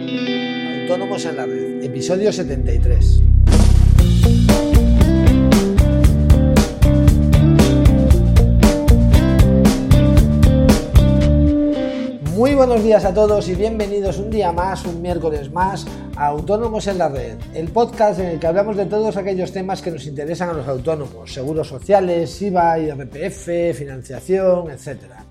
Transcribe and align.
Autónomos 0.00 1.24
en 1.26 1.36
la 1.36 1.44
Red, 1.44 1.84
episodio 1.84 2.32
73. 2.32 3.22
Muy 12.34 12.54
buenos 12.54 12.82
días 12.82 13.04
a 13.04 13.12
todos 13.12 13.48
y 13.48 13.54
bienvenidos 13.54 14.18
un 14.18 14.30
día 14.30 14.52
más, 14.52 14.86
un 14.86 15.02
miércoles 15.02 15.52
más, 15.52 15.86
a 16.16 16.28
Autónomos 16.28 16.86
en 16.86 16.96
la 16.96 17.08
Red, 17.08 17.36
el 17.54 17.68
podcast 17.68 18.20
en 18.20 18.26
el 18.26 18.38
que 18.40 18.46
hablamos 18.46 18.76
de 18.78 18.86
todos 18.86 19.18
aquellos 19.18 19.52
temas 19.52 19.82
que 19.82 19.90
nos 19.90 20.06
interesan 20.06 20.48
a 20.48 20.54
los 20.54 20.66
autónomos, 20.66 21.32
seguros 21.32 21.68
sociales, 21.68 22.40
IVA, 22.40 22.78
IRPF, 22.78 23.76
financiación, 23.76 24.70
etcétera. 24.70 25.29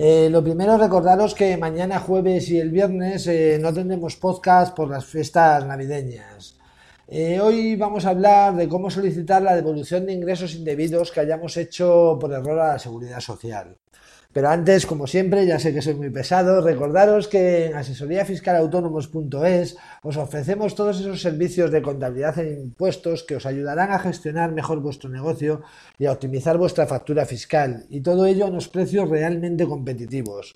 Eh, 0.00 0.28
lo 0.30 0.44
primero, 0.44 0.78
recordaros 0.78 1.34
que 1.34 1.56
mañana 1.56 1.98
jueves 1.98 2.48
y 2.50 2.60
el 2.60 2.70
viernes 2.70 3.26
eh, 3.26 3.58
no 3.60 3.74
tendremos 3.74 4.14
podcast 4.14 4.72
por 4.76 4.88
las 4.88 5.04
fiestas 5.04 5.66
navideñas. 5.66 6.57
Eh, 7.10 7.40
hoy 7.40 7.74
vamos 7.74 8.04
a 8.04 8.10
hablar 8.10 8.54
de 8.54 8.68
cómo 8.68 8.90
solicitar 8.90 9.40
la 9.40 9.56
devolución 9.56 10.04
de 10.04 10.12
ingresos 10.12 10.54
indebidos 10.54 11.10
que 11.10 11.20
hayamos 11.20 11.56
hecho 11.56 12.18
por 12.20 12.30
error 12.34 12.60
a 12.60 12.74
la 12.74 12.78
seguridad 12.78 13.20
social. 13.20 13.78
Pero 14.30 14.50
antes, 14.50 14.84
como 14.84 15.06
siempre, 15.06 15.46
ya 15.46 15.58
sé 15.58 15.72
que 15.72 15.80
soy 15.80 15.94
muy 15.94 16.10
pesado, 16.10 16.60
recordaros 16.60 17.28
que 17.28 17.66
en 17.66 17.76
asesoríafiscalautónomos.es 17.76 19.78
os 20.02 20.16
ofrecemos 20.18 20.74
todos 20.74 21.00
esos 21.00 21.22
servicios 21.22 21.70
de 21.70 21.80
contabilidad 21.80 22.38
e 22.40 22.60
impuestos 22.60 23.22
que 23.22 23.36
os 23.36 23.46
ayudarán 23.46 23.90
a 23.90 24.00
gestionar 24.00 24.52
mejor 24.52 24.80
vuestro 24.80 25.08
negocio 25.08 25.62
y 25.98 26.04
a 26.04 26.12
optimizar 26.12 26.58
vuestra 26.58 26.86
factura 26.86 27.24
fiscal, 27.24 27.86
y 27.88 28.02
todo 28.02 28.26
ello 28.26 28.44
a 28.44 28.48
unos 28.48 28.68
precios 28.68 29.08
realmente 29.08 29.66
competitivos. 29.66 30.54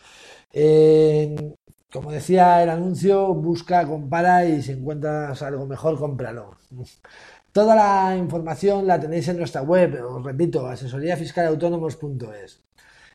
Como 1.92 2.10
decía 2.10 2.62
el 2.62 2.70
anuncio, 2.70 3.34
busca, 3.34 3.86
compara 3.86 4.46
y 4.46 4.62
si 4.62 4.72
encuentras 4.72 5.42
algo 5.42 5.66
mejor, 5.66 5.98
cómpralo. 5.98 6.56
Toda 7.52 7.74
la 7.76 8.16
información 8.16 8.86
la 8.86 8.98
tenéis 8.98 9.28
en 9.28 9.36
nuestra 9.36 9.60
web, 9.62 10.02
os 10.02 10.24
repito, 10.24 10.66
asesoríafiscalautónomos.es. 10.66 12.62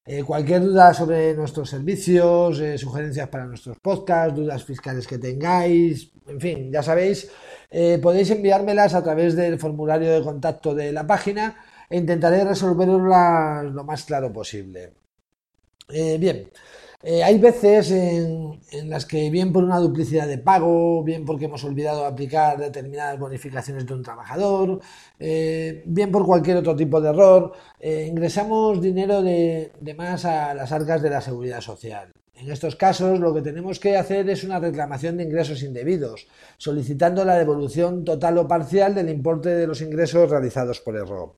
Eh, 0.06 0.24
cualquier 0.24 0.62
duda 0.62 0.94
sobre 0.94 1.34
nuestros 1.34 1.70
servicios, 1.70 2.60
eh, 2.60 2.78
sugerencias 2.78 3.28
para 3.30 3.46
nuestros 3.46 3.78
podcasts, 3.80 4.36
dudas 4.38 4.64
fiscales 4.64 5.08
que 5.08 5.18
tengáis, 5.18 6.12
en 6.28 6.40
fin, 6.40 6.72
ya 6.72 6.84
sabéis, 6.84 7.30
eh, 7.72 8.00
podéis 8.02 8.30
enviármelas 8.30 8.94
a 8.94 9.04
través 9.04 9.36
del 9.36 9.60
formulario 9.60 10.14
de 10.14 10.22
contacto 10.22 10.74
de 10.76 10.94
la 10.94 11.06
página 11.06 11.58
e 11.90 11.98
intentaré 11.98 12.46
resolverlas 12.46 13.66
lo 13.66 13.84
más 13.84 14.06
claro 14.06 14.32
posible. 14.32 14.94
bien, 16.20 16.50
eh, 17.04 17.24
hay 17.24 17.38
veces 17.38 17.92
en, 17.92 18.90
las 18.90 19.06
que, 19.06 19.30
bien 19.30 19.54
por 19.54 19.64
una 19.64 19.78
duplicidad 19.78 20.28
de 20.28 20.40
pago, 20.40 21.04
bien 21.04 21.26
porque 21.26 21.46
hemos 21.46 21.64
olvidado 21.64 22.06
aplicar 22.06 22.58
determinadas 22.58 23.20
bonificaciones 23.20 23.86
de 23.86 23.94
un 23.94 24.02
trabajador, 24.02 24.80
eh, 25.20 25.84
bien 25.86 26.12
por 26.12 26.26
cualquier 26.26 26.58
otro 26.58 26.76
tipo 26.76 27.00
de 27.00 27.10
error, 27.10 27.54
eh, 27.80 28.08
ingresamos 28.10 28.82
dinero 28.82 29.22
de, 29.22 29.72
de 29.80 29.94
más 29.94 30.26
a 30.26 30.56
las 30.56 30.72
arcas 30.72 31.02
de 31.04 31.12
la 31.12 31.22
seguridad 31.22 31.62
social. 31.62 32.12
En 32.34 32.52
estos 32.52 32.76
casos 32.76 33.20
lo 33.20 33.34
que 33.34 33.42
tenemos 33.42 33.80
que 33.80 33.96
hacer 33.96 34.28
es 34.30 34.44
una 34.44 34.60
reclamación 34.60 35.18
de 35.18 35.24
ingresos 35.24 35.62
indebidos, 35.62 36.28
solicitando 36.58 37.24
la 37.26 37.38
devolución 37.38 38.04
total 38.06 38.40
o 38.40 38.48
parcial 38.48 38.96
del 38.96 39.10
importe 39.10 39.50
de 39.50 39.68
los 39.68 39.82
ingresos 39.82 40.30
realizados 40.30 40.80
por 40.80 40.96
error. 40.96 41.36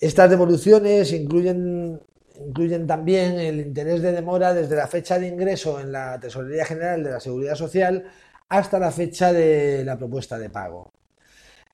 Estas 0.00 0.30
devoluciones 0.30 1.12
incluyen 1.12 2.00
Incluyen 2.46 2.86
también 2.86 3.38
el 3.38 3.60
interés 3.60 4.00
de 4.00 4.12
demora 4.12 4.54
desde 4.54 4.76
la 4.76 4.86
fecha 4.86 5.18
de 5.18 5.28
ingreso 5.28 5.78
en 5.80 5.92
la 5.92 6.18
Tesorería 6.18 6.64
General 6.64 7.04
de 7.04 7.10
la 7.10 7.20
Seguridad 7.20 7.54
Social 7.54 8.04
hasta 8.48 8.78
la 8.78 8.90
fecha 8.90 9.30
de 9.32 9.84
la 9.84 9.98
propuesta 9.98 10.38
de 10.38 10.48
pago. 10.48 10.92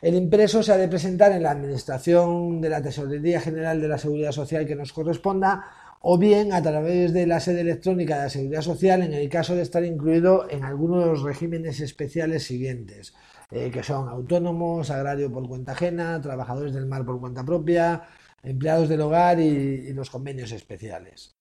El 0.00 0.14
impreso 0.14 0.62
se 0.62 0.72
ha 0.72 0.78
de 0.78 0.88
presentar 0.88 1.30
en 1.32 1.42
la 1.42 1.50
Administración 1.50 2.60
de 2.60 2.70
la 2.70 2.82
Tesorería 2.82 3.40
General 3.40 3.80
de 3.80 3.88
la 3.88 3.98
Seguridad 3.98 4.32
Social 4.32 4.66
que 4.66 4.74
nos 4.74 4.94
corresponda 4.94 5.66
o 6.00 6.16
bien 6.16 6.54
a 6.54 6.62
través 6.62 7.12
de 7.12 7.26
la 7.26 7.38
sede 7.38 7.60
electrónica 7.60 8.16
de 8.16 8.22
la 8.22 8.30
Seguridad 8.30 8.62
Social 8.62 9.02
en 9.02 9.12
el 9.12 9.28
caso 9.28 9.54
de 9.54 9.62
estar 9.62 9.84
incluido 9.84 10.48
en 10.48 10.64
algunos 10.64 11.04
de 11.04 11.10
los 11.10 11.22
regímenes 11.22 11.80
especiales 11.80 12.44
siguientes. 12.44 13.12
Eh, 13.50 13.70
que 13.72 13.82
son 13.82 14.08
autónomos, 14.08 14.90
agrario 14.90 15.32
por 15.32 15.48
cuenta 15.48 15.72
ajena, 15.72 16.20
trabajadores 16.20 16.72
del 16.72 16.86
mar 16.86 17.04
por 17.04 17.18
cuenta 17.18 17.44
propia, 17.44 18.08
empleados 18.44 18.88
del 18.88 19.00
hogar 19.00 19.40
y, 19.40 19.92
los 19.92 20.08
convenios 20.08 20.52
especiales. 20.52 21.34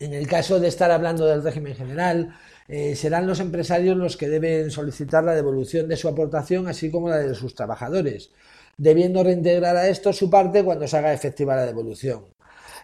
En 0.00 0.14
el 0.14 0.26
caso 0.26 0.58
de 0.58 0.66
estar 0.66 0.90
hablando 0.90 1.26
del 1.26 1.44
régimen 1.44 1.76
general, 1.76 2.34
eh, 2.66 2.96
serán 2.96 3.28
los 3.28 3.38
empresarios 3.38 3.96
los 3.96 4.16
que 4.16 4.28
deben 4.28 4.72
solicitar 4.72 5.22
la 5.22 5.34
devolución 5.34 5.86
de 5.88 5.96
su 5.96 6.08
aportación, 6.08 6.66
así 6.66 6.90
como 6.90 7.08
la 7.08 7.18
de 7.18 7.34
sus 7.36 7.54
trabajadores, 7.54 8.32
debiendo 8.76 9.22
reintegrar 9.22 9.76
a 9.76 9.88
esto 9.88 10.12
su 10.12 10.28
parte 10.28 10.64
cuando 10.64 10.88
se 10.88 10.96
haga 10.96 11.12
efectiva 11.12 11.54
la 11.54 11.66
devolución. 11.66 12.24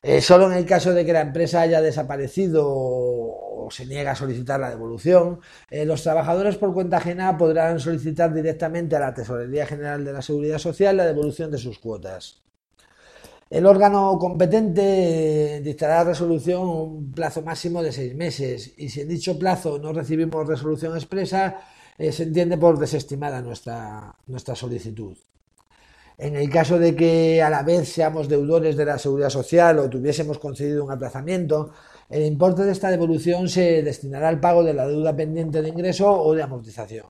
Eh, 0.03 0.21
solo 0.21 0.47
en 0.51 0.59
el 0.59 0.65
caso 0.65 0.95
de 0.95 1.05
que 1.05 1.13
la 1.13 1.23
empresa 1.23 1.61
haya 1.63 1.81
desaparecido 1.81 3.18
se 3.71 3.87
niega 3.87 4.13
a 4.13 4.17
solicitar 4.17 4.61
la 4.61 4.71
devolución, 4.71 5.41
eh, 5.71 5.85
los 5.85 6.03
trabajadores 6.03 6.57
por 6.57 6.73
cuenta 6.75 6.99
ajena 6.99 7.37
podrán 7.37 7.81
solicitar 7.81 8.33
directamente 8.33 8.97
a 8.97 9.01
la 9.01 9.15
Tesorería 9.15 9.67
General 9.67 10.05
de 10.05 10.13
la 10.13 10.23
Seguridad 10.23 10.59
Social 10.59 10.97
la 10.97 11.07
devolución 11.07 11.51
de 11.51 11.59
sus 11.59 11.79
cuotas. 11.79 12.43
El 13.51 13.65
órgano 13.65 14.19
competente 14.19 15.57
eh, 15.57 15.61
dictará 15.63 16.05
resolución 16.05 16.69
un 16.69 17.13
plazo 17.13 17.41
máximo 17.43 17.83
de 17.83 17.93
seis 17.93 18.15
meses 18.15 18.75
y 18.77 18.91
si 18.91 19.01
en 19.01 19.09
dicho 19.09 19.39
plazo 19.39 19.79
no 19.79 19.93
recibimos 19.93 20.47
resolución 20.47 20.95
expresa, 20.95 21.61
eh, 21.97 22.13
se 22.13 22.25
entiende 22.25 22.59
por 22.59 22.79
desestimada 22.79 23.41
nuestra, 23.41 24.15
nuestra 24.27 24.55
solicitud. 24.55 25.17
En 26.19 26.35
el 26.35 26.51
caso 26.51 26.81
de 26.81 26.97
que 26.97 27.41
a 27.41 27.49
la 27.49 27.63
vez 27.63 27.89
seamos 27.89 28.29
deudores 28.29 28.77
de 28.77 28.85
la 28.85 28.99
seguridad 28.99 29.31
social 29.31 29.79
o 29.79 29.89
tuviésemos 29.89 30.41
concedido 30.41 30.85
un 30.85 30.91
aplazamiento, 30.91 31.71
el 32.11 32.25
importe 32.25 32.65
de 32.65 32.73
esta 32.73 32.91
devolución 32.91 33.49
se 33.49 33.85
destinará 33.85 34.29
al 34.29 34.41
pago 34.41 34.65
de 34.65 34.75
la 34.75 34.89
deuda 34.89 35.15
pendiente 35.15 35.63
de 35.63 35.69
ingreso 35.69 36.11
o 36.11 36.35
de 36.35 36.43
amortización. 36.43 37.07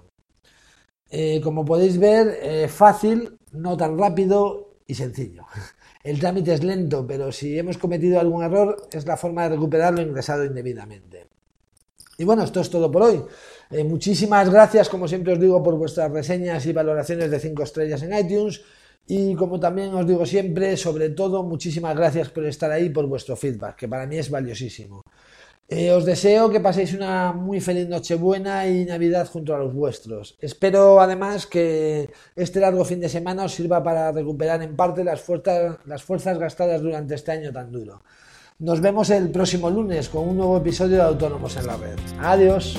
Eh, 1.10 1.40
como 1.42 1.64
podéis 1.64 1.98
ver, 1.98 2.38
eh, 2.42 2.68
fácil, 2.68 3.38
no 3.52 3.78
tan 3.78 3.96
rápido 3.98 4.74
y 4.86 4.94
sencillo. 4.94 5.46
El 6.04 6.20
trámite 6.20 6.52
es 6.52 6.62
lento, 6.62 7.06
pero 7.06 7.32
si 7.32 7.58
hemos 7.58 7.78
cometido 7.78 8.20
algún 8.20 8.44
error 8.44 8.88
es 8.92 9.06
la 9.06 9.16
forma 9.16 9.44
de 9.44 9.56
recuperar 9.56 9.94
lo 9.94 10.02
ingresado 10.02 10.44
indebidamente. 10.44 11.28
Y 12.18 12.24
bueno, 12.24 12.42
esto 12.42 12.60
es 12.60 12.68
todo 12.68 12.90
por 12.90 13.02
hoy. 13.02 13.24
Eh, 13.70 13.84
muchísimas 13.84 14.50
gracias, 14.50 14.88
como 14.88 15.08
siempre 15.08 15.32
os 15.32 15.40
digo, 15.40 15.62
por 15.62 15.76
vuestras 15.76 16.10
reseñas 16.10 16.66
y 16.66 16.72
valoraciones 16.72 17.30
de 17.30 17.40
5 17.40 17.62
estrellas 17.62 18.02
en 18.02 18.12
iTunes. 18.12 18.60
Y 19.10 19.34
como 19.34 19.58
también 19.58 19.94
os 19.94 20.06
digo 20.06 20.26
siempre, 20.26 20.76
sobre 20.76 21.08
todo, 21.08 21.42
muchísimas 21.42 21.96
gracias 21.96 22.28
por 22.28 22.44
estar 22.44 22.70
ahí, 22.70 22.90
por 22.90 23.06
vuestro 23.06 23.36
feedback, 23.36 23.74
que 23.74 23.88
para 23.88 24.06
mí 24.06 24.18
es 24.18 24.30
valiosísimo. 24.30 25.02
Eh, 25.66 25.92
os 25.92 26.04
deseo 26.04 26.50
que 26.50 26.60
paséis 26.60 26.94
una 26.94 27.32
muy 27.32 27.60
feliz 27.60 27.88
Nochebuena 27.88 28.66
y 28.66 28.84
Navidad 28.84 29.26
junto 29.26 29.54
a 29.54 29.58
los 29.58 29.72
vuestros. 29.72 30.36
Espero 30.40 31.00
además 31.00 31.46
que 31.46 32.10
este 32.36 32.60
largo 32.60 32.84
fin 32.84 33.00
de 33.00 33.08
semana 33.08 33.44
os 33.44 33.54
sirva 33.54 33.82
para 33.82 34.12
recuperar 34.12 34.62
en 34.62 34.76
parte 34.76 35.04
las 35.04 35.20
fuerzas, 35.20 35.76
las 35.86 36.02
fuerzas 36.02 36.38
gastadas 36.38 36.82
durante 36.82 37.14
este 37.14 37.32
año 37.32 37.52
tan 37.52 37.72
duro. 37.72 38.02
Nos 38.58 38.80
vemos 38.80 39.08
el 39.10 39.30
próximo 39.30 39.70
lunes 39.70 40.08
con 40.08 40.28
un 40.28 40.36
nuevo 40.36 40.56
episodio 40.56 40.96
de 40.96 41.02
Autónomos 41.02 41.56
en 41.56 41.66
la 41.66 41.76
Red. 41.76 41.98
Adiós. 42.20 42.76